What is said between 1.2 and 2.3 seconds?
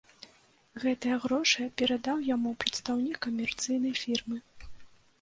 грошы перадаў